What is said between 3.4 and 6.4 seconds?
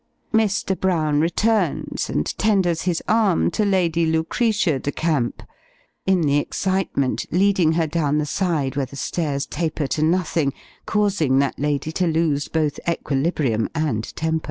to Lady Lucretia de Camp in the